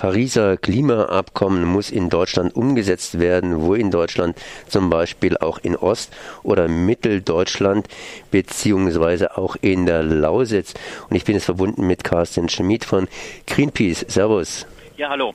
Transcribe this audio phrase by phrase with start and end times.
[0.00, 4.34] Pariser Klimaabkommen muss in Deutschland umgesetzt werden, wo in Deutschland
[4.66, 6.10] zum Beispiel auch in Ost-
[6.42, 7.86] oder Mitteldeutschland
[8.30, 10.72] beziehungsweise auch in der Lausitz.
[11.10, 13.08] Und ich bin jetzt verbunden mit Carsten Schmid von
[13.46, 14.06] Greenpeace.
[14.08, 14.64] Servus.
[15.00, 15.32] Ja, hallo.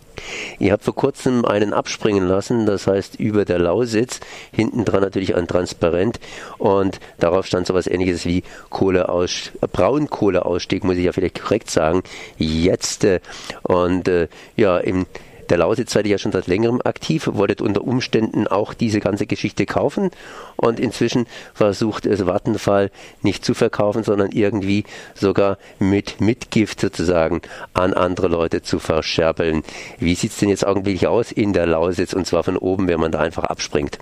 [0.60, 4.20] Ihr habt vor kurzem einen abspringen lassen, das heißt über der Lausitz,
[4.52, 6.20] hinten dran natürlich ein Transparent
[6.60, 12.04] und darauf stand sowas ähnliches wie Kohleaus Braunkohleausstieg, muss ich ja vielleicht korrekt sagen,
[12.38, 13.08] jetzt.
[13.64, 15.08] Und äh, ja, im
[15.50, 19.28] der Lausitz seid ihr ja schon seit längerem aktiv, wolltet unter Umständen auch diese ganze
[19.28, 20.12] Geschichte kaufen
[20.56, 27.42] und inzwischen versucht es Vattenfall nicht zu verkaufen, sondern irgendwie sogar mit Mitgift sozusagen
[27.74, 29.64] an andere Leute zu verscherbeln.
[30.00, 33.00] Wie sieht es denn jetzt augenblicklich aus in der Lausitz und zwar von oben, wenn
[33.00, 34.00] man da einfach abspringt?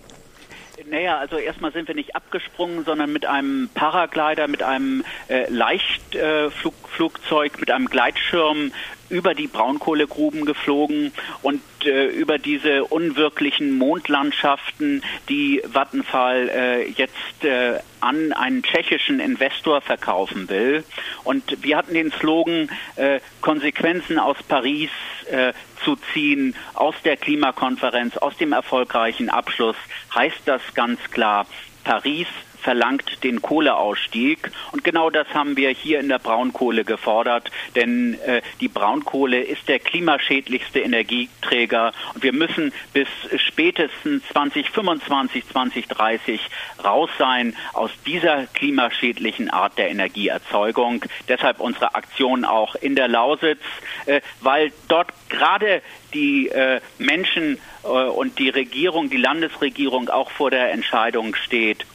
[0.94, 7.56] Naja, also erstmal sind wir nicht abgesprungen, sondern mit einem Paraglider, mit einem äh, Leichtflugzeug,
[7.56, 8.72] äh, mit einem Gleitschirm
[9.14, 11.14] über die Braunkohlegruben geflogen
[11.44, 19.82] und äh, über diese unwirklichen Mondlandschaften, die Vattenfall äh, jetzt äh, an einen tschechischen Investor
[19.82, 20.84] verkaufen will.
[21.24, 24.90] Und wir hatten den Slogan, äh, Konsequenzen aus Paris
[25.30, 25.54] äh,
[25.86, 29.78] zu ziehen, aus der Klimakonferenz, aus dem erfolgreichen Abschluss,
[30.16, 31.46] heißt das ganz klar,
[31.84, 32.28] Paris
[32.64, 34.52] verlangt den Kohleausstieg.
[34.72, 39.68] Und genau das haben wir hier in der Braunkohle gefordert, denn äh, die Braunkohle ist
[39.68, 46.42] der klimaschädlichste Energieträger und wir müssen bis spätestens 2025, 2030
[46.84, 51.04] raus sein aus dieser klimaschädlichen Art der Energieerzeugung.
[51.28, 53.62] Deshalb unsere Aktion auch in der Lausitz,
[54.06, 55.82] äh, weil dort gerade
[56.14, 61.86] die äh, Menschen äh, und die Regierung, die Landesregierung auch vor der Entscheidung steht,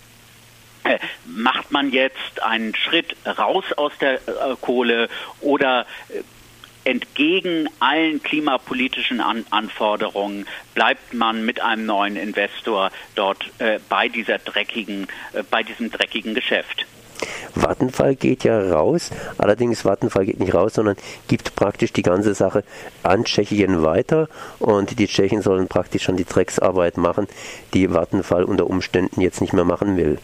[1.26, 5.08] macht man jetzt einen Schritt raus aus der äh, Kohle
[5.40, 6.22] oder äh,
[6.88, 14.38] entgegen allen klimapolitischen An Anforderungen bleibt man mit einem neuen Investor dort äh, bei dieser
[14.38, 16.86] dreckigen, äh, bei diesem dreckigen Geschäft.
[17.54, 20.96] Vattenfall geht ja raus, allerdings Vattenfall geht nicht raus, sondern
[21.26, 22.64] gibt praktisch die ganze Sache
[23.02, 27.26] an Tschechien weiter und die Tschechen sollen praktisch schon die Drecksarbeit machen,
[27.74, 30.18] die Vattenfall unter Umständen jetzt nicht mehr machen will.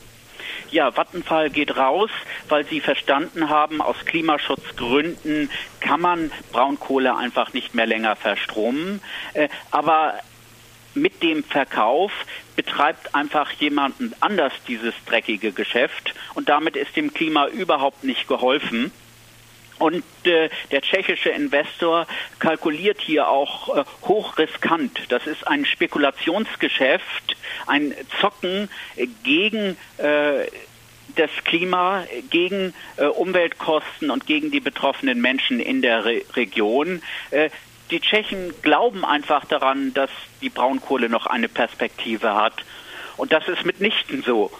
[0.70, 2.10] Ja, Vattenfall geht raus,
[2.48, 5.50] weil sie verstanden haben, aus Klimaschutzgründen
[5.80, 9.00] kann man Braunkohle einfach nicht mehr länger verstromen.
[9.34, 10.14] Äh, aber
[10.94, 12.12] mit dem Verkauf
[12.56, 18.92] betreibt einfach jemanden anders dieses dreckige Geschäft und damit ist dem Klima überhaupt nicht geholfen.
[19.78, 22.06] Und äh, der tschechische Investor
[22.38, 25.06] kalkuliert hier auch äh, hochriskant.
[25.08, 27.36] Das ist ein Spekulationsgeschäft,
[27.66, 28.68] ein Zocken
[29.24, 30.46] gegen äh,
[31.16, 37.02] das Klima, gegen äh, Umweltkosten und gegen die betroffenen Menschen in der Re Region.
[37.30, 37.50] Äh,
[37.90, 40.10] die Tschechen glauben einfach daran, dass
[40.40, 42.64] die Braunkohle noch eine Perspektive hat.
[43.16, 44.50] Und das ist mitnichten so.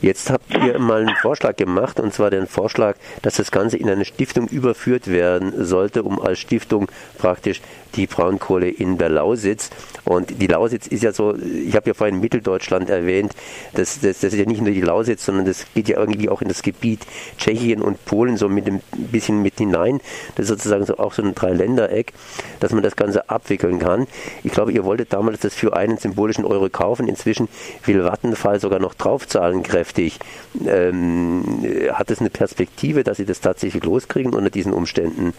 [0.00, 3.88] Jetzt habt ihr mal einen Vorschlag gemacht, und zwar den Vorschlag, dass das Ganze in
[3.88, 7.60] eine Stiftung überführt werden sollte, um als Stiftung praktisch
[7.96, 9.70] die Braunkohle in der Lausitz.
[10.04, 13.32] Und die Lausitz ist ja so, ich habe ja vorhin Mitteldeutschland erwähnt,
[13.72, 16.42] das, das, das ist ja nicht nur die Lausitz, sondern das geht ja irgendwie auch
[16.42, 17.06] in das Gebiet
[17.38, 20.00] Tschechien und Polen so mit ein bisschen mit hinein.
[20.34, 22.12] Das ist sozusagen so auch so ein Dreiländereck,
[22.60, 24.06] dass man das Ganze abwickeln kann.
[24.42, 27.08] Ich glaube, ihr wolltet damals das für einen symbolischen Euro kaufen.
[27.08, 27.48] Inzwischen
[27.86, 30.18] will Vattenfall sogar noch draufzahlen kräftig.
[30.64, 31.62] Ähm,
[31.92, 35.34] hat es eine Perspektive, dass sie das tatsächlich loskriegen unter diesen Umständen?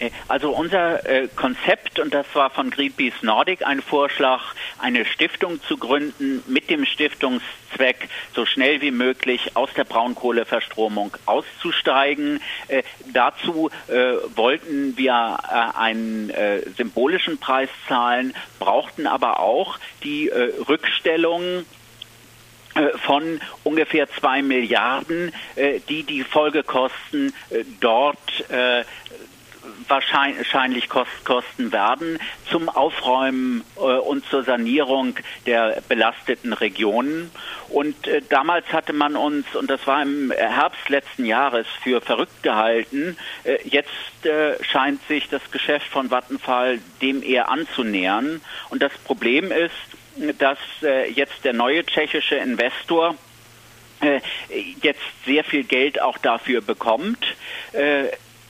[0.00, 4.40] Äh, also unser äh, Konzept, und das war von Greenpeace Nordic ein Vorschlag,
[4.78, 12.40] eine Stiftung zu gründen mit dem Stiftungszweck, so schnell wie möglich aus der Braunkohleverstromung auszusteigen.
[12.66, 12.82] Äh,
[13.12, 20.28] dazu äh, wollten wir äh, einen äh, symbolischen Preis zahlen, brauchten aber auch die
[20.68, 21.64] Rückstellung
[23.02, 25.32] von ungefähr zwei Milliarden,
[25.88, 27.32] die die Folgekosten
[27.80, 28.44] dort
[29.88, 32.18] wahrscheinlich kosten werden
[32.48, 37.30] zum Aufräumen äh, und zur Sanierung der belasteten Regionen.
[37.68, 42.42] Und äh, damals hatte man uns, und das war im Herbst letzten Jahres, für verrückt
[42.42, 43.16] gehalten.
[43.44, 43.90] Äh, jetzt
[44.24, 48.40] äh, scheint sich das Geschäft von Vattenfall dem eher anzunähern.
[48.70, 49.74] Und das Problem ist,
[50.38, 53.14] dass äh, jetzt der neue tschechische Investor
[54.00, 54.20] äh,
[54.82, 57.24] jetzt sehr viel Geld auch dafür bekommt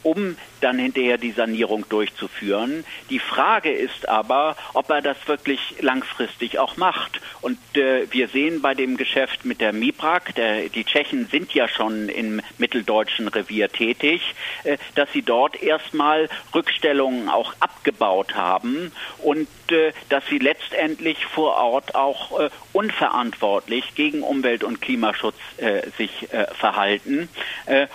[0.02, 2.84] um dann hinterher die Sanierung durchzuführen.
[3.08, 7.20] Die Frage ist aber, ob er das wirklich langfristig auch macht.
[7.40, 11.68] Und äh, wir sehen bei dem Geschäft mit der Mibrak, der, die Tschechen sind ja
[11.68, 19.48] schon im mitteldeutschen Revier tätig, äh, dass sie dort erstmal Rückstellungen auch abgebaut haben und
[19.70, 26.32] äh, dass sie letztendlich vor Ort auch äh, unverantwortlich gegen Umwelt- und Klimaschutz äh, sich
[26.32, 27.28] äh, verhalten.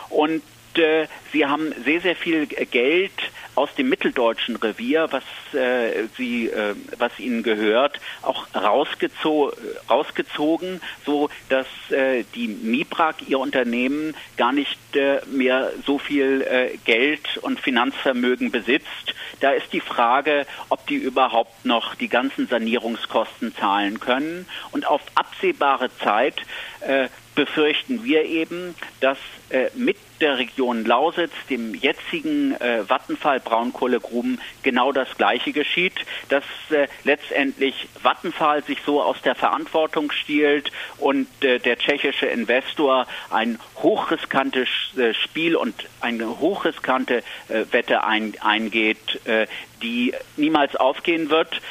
[0.09, 0.41] und
[0.77, 3.11] äh, sie haben sehr, sehr viel Geld
[3.55, 5.23] aus dem mitteldeutschen Revier, was,
[5.53, 9.51] äh, sie, äh, was ihnen gehört, auch rausgezo
[9.89, 16.77] rausgezogen, so dass äh, die Mibrak, ihr Unternehmen, gar nicht äh, mehr so viel äh,
[16.83, 19.15] Geld und Finanzvermögen besitzt.
[19.39, 24.47] Da ist die Frage, ob die überhaupt noch die ganzen Sanierungskosten zahlen können.
[24.71, 26.41] Und auf absehbare Zeit
[26.81, 29.17] äh, befürchten wir eben, dass
[29.49, 35.93] äh, mit der Region Lausitz, dem jetzigen äh, Vattenfall Braunkohlegruben, genau das Gleiche geschieht,
[36.29, 43.07] dass äh, letztendlich Vattenfall sich so aus der Verantwortung stiehlt und äh, der tschechische Investor
[43.29, 47.17] ein hochriskantes äh, Spiel und eine hochriskante
[47.49, 49.47] äh, Wette ein, eingeht, äh,
[49.81, 51.61] die niemals aufgehen wird.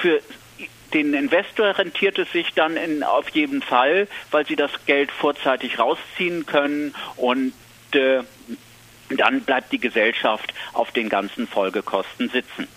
[0.00, 0.20] Für
[0.94, 5.78] den Investor rentiert es sich dann in, auf jeden Fall, weil sie das Geld vorzeitig
[5.78, 7.52] rausziehen können und
[7.92, 8.22] äh,
[9.16, 12.68] dann bleibt die Gesellschaft auf den ganzen Folgekosten sitzen.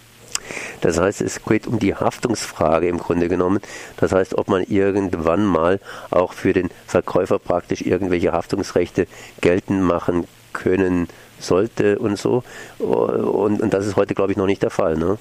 [0.82, 3.60] Das heißt, es geht um die Haftungsfrage im Grunde genommen.
[3.98, 5.80] Das heißt, ob man irgendwann mal
[6.12, 9.08] auch für den Verkäufer praktisch irgendwelche Haftungsrechte
[9.42, 11.08] geltend machen können
[11.40, 12.44] sollte und so.
[12.78, 14.98] Und, und das ist heute, glaube ich, noch nicht der Fall.
[14.98, 15.18] Ne?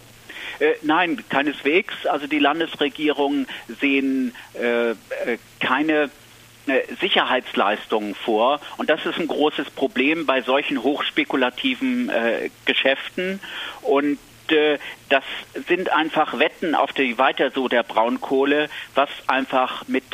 [0.58, 2.06] Äh, nein, keineswegs.
[2.06, 3.46] Also die Landesregierungen
[3.80, 4.94] sehen äh, äh
[5.60, 6.10] keine
[6.66, 8.60] äh, Sicherheitsleistungen vor.
[8.78, 13.40] Und das ist ein großes Problem bei solchen hochspekulativen äh, Geschäften.
[13.82, 14.18] Und
[14.52, 15.24] äh, das
[15.68, 20.04] sind einfach Wetten auf die Weiter so der Braunkohle, was einfach mit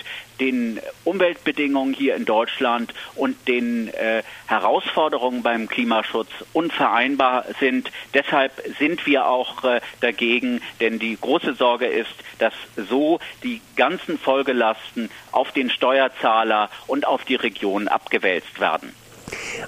[0.41, 7.93] den Umweltbedingungen hier in Deutschland und den äh, Herausforderungen beim Klimaschutz unvereinbar sind.
[8.15, 14.19] Deshalb sind wir auch äh, dagegen, denn die große Sorge ist, dass so die ganzen
[14.19, 18.95] Folgelasten auf den Steuerzahler und auf die Region abgewälzt werden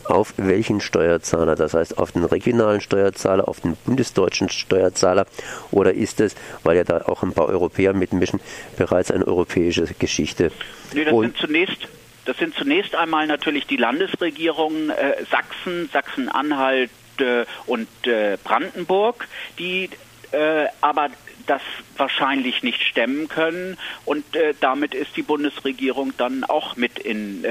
[0.04, 5.26] auf welchen Steuerzahler, das heißt auf den regionalen Steuerzahler, auf den bundesdeutschen Steuerzahler.
[5.70, 8.40] Oder ist es, weil ja da auch ein paar Europäer mitmischen,
[8.76, 10.52] bereits eine europäische Geschichte?
[10.92, 11.88] Nee, das sind zunächst
[12.24, 19.26] das sind zunächst einmal natürlich die Landesregierungen äh, Sachsen, Sachsen-Anhalt äh, und äh, Brandenburg,
[19.58, 19.90] die
[20.30, 21.08] äh, aber
[21.46, 21.62] das
[21.96, 23.76] wahrscheinlich nicht stemmen können.
[24.04, 24.24] Und
[24.60, 27.44] damit ist die Bundesregierung dann auch mit in,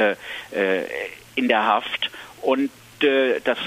[1.36, 2.10] in der Haft
[2.42, 2.72] und
[3.02, 3.58] äh, das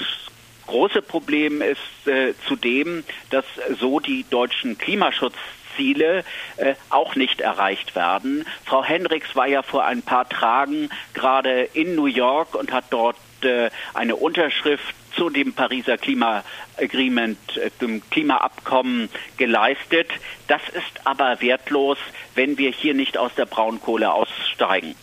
[0.67, 3.45] große Problem ist äh, zudem, dass
[3.79, 6.23] so die deutschen Klimaschutzziele
[6.57, 8.45] äh, auch nicht erreicht werden.
[8.65, 13.17] Frau Hendricks war ja vor ein paar Tagen gerade in New York und hat dort
[13.41, 20.09] äh, eine Unterschrift zu dem Pariser Klimaagreement, äh, dem Klimaabkommen geleistet.
[20.47, 21.97] Das ist aber wertlos,
[22.33, 24.95] wenn wir hier nicht aus der Braunkohle aussteigen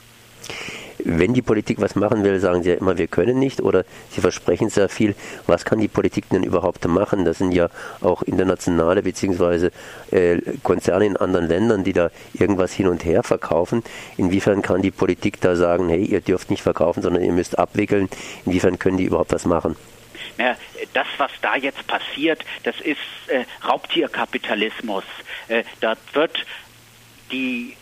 [1.05, 4.21] wenn die Politik was machen will, sagen sie ja immer, wir können nicht oder sie
[4.21, 5.15] versprechen sehr viel.
[5.47, 7.25] Was kann die Politik denn überhaupt machen?
[7.25, 7.69] Das sind ja
[8.01, 9.71] auch internationale bzw.
[10.11, 13.83] Äh, Konzerne in anderen Ländern, die da irgendwas hin und her verkaufen.
[14.17, 18.09] Inwiefern kann die Politik da sagen, hey, ihr dürft nicht verkaufen, sondern ihr müsst abwickeln?
[18.47, 19.77] Inwiefern können die überhaupt was machen?
[20.39, 20.57] Ja,
[20.95, 25.05] das, was da jetzt passiert, das ist äh, Raubtierkapitalismus.
[25.49, 26.45] Äh, da wird
[27.31, 27.77] die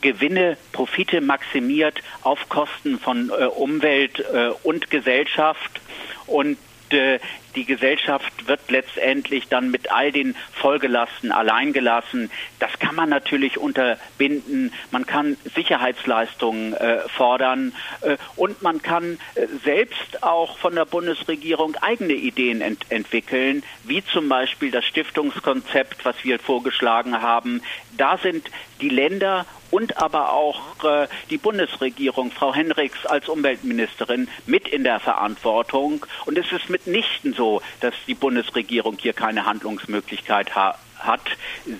[0.00, 5.80] Gewinne, Profite maximiert auf Kosten von äh, Umwelt äh, und Gesellschaft.
[6.26, 6.58] Und
[6.92, 7.18] äh,
[7.54, 12.30] die Gesellschaft wird letztendlich dann mit all den Folgelasten alleingelassen.
[12.60, 14.72] Das kann man natürlich unterbinden.
[14.90, 17.72] Man kann Sicherheitsleistungen äh, fordern
[18.02, 24.04] äh, und man kann äh, selbst auch von der Bundesregierung eigene Ideen ent entwickeln, wie
[24.04, 27.62] zum Beispiel das Stiftungskonzept, was wir vorgeschlagen haben.
[27.96, 28.48] Da sind
[28.80, 35.00] die Länder und aber auch äh, die Bundesregierung, Frau Henriks als Umweltministerin, mit in der
[35.00, 36.04] Verantwortung.
[36.26, 41.20] Und es ist mitnichten so, dass die Bundesregierung hier keine Handlungsmöglichkeit ha hat.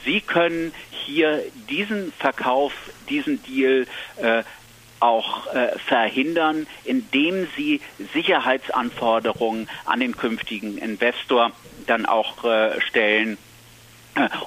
[0.04, 2.72] Sie können hier diesen Verkauf,
[3.08, 3.86] diesen Deal
[4.18, 4.44] äh,
[5.00, 7.80] auch äh, verhindern, indem sie
[8.12, 11.52] Sicherheitsanforderungen an den künftigen Investor
[11.86, 13.38] dann auch äh, stellen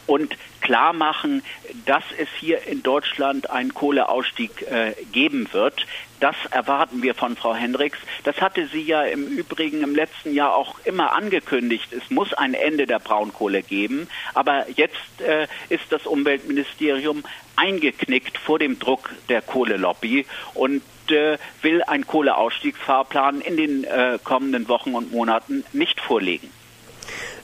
[0.08, 1.44] und klar machen,
[1.86, 5.86] dass es hier in Deutschland einen Kohleausstieg äh, geben wird.
[6.20, 7.98] Das erwarten wir von Frau Hendricks.
[8.24, 11.92] Das hatte sie ja im Übrigen im letzten Jahr auch immer angekündigt.
[11.92, 14.08] Es muss ein Ende der Braunkohle geben.
[14.36, 17.24] Aber jetzt äh, ist das Umweltministerium
[17.56, 24.68] eingeknickt vor dem Druck der Kohlelobby und äh, will einen Kohleausstiegsfahrplan in den äh, kommenden
[24.68, 26.50] Wochen und Monaten nicht vorlegen.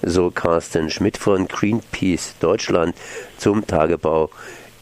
[0.02, 2.96] So Carsten Schmidt von Greenpeace Deutschland
[3.38, 4.30] zum Tagebau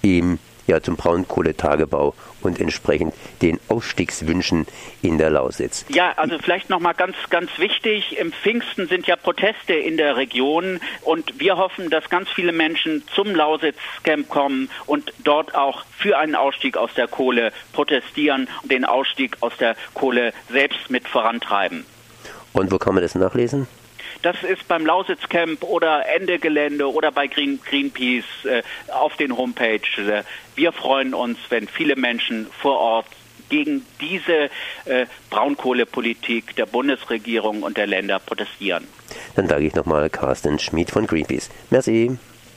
[0.01, 4.65] im ja zum Braunkohletagebau und entsprechend den Ausstiegswünschen
[5.01, 5.85] in der Lausitz.
[5.89, 10.17] Ja, also vielleicht noch mal ganz ganz wichtig, im Pfingsten sind ja Proteste in der
[10.17, 16.17] Region und wir hoffen, dass ganz viele Menschen zum Lausitz-Camp kommen und dort auch für
[16.17, 21.85] einen Ausstieg aus der Kohle protestieren und den Ausstieg aus der Kohle selbst mit vorantreiben.
[22.53, 23.67] Und wo kann man das nachlesen?
[24.21, 29.81] Das ist beim Lausitz-Camp oder Ende Gelände oder bei Green, Greenpeace äh, auf den Homepage.
[29.97, 30.23] Äh,
[30.55, 33.07] wir freuen uns, wenn viele Menschen vor Ort
[33.49, 34.49] gegen diese
[34.85, 38.87] äh, Braunkohlepolitik der Bundesregierung und der Länder protestieren.
[39.35, 41.49] Dann sage ich nochmal Carsten Schmid von Greenpeace.
[41.69, 42.17] Merci.